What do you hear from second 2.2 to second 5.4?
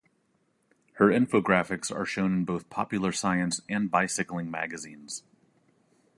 in both Popular Science and Bicycling magazines.